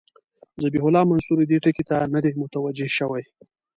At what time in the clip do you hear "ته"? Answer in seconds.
1.89-1.97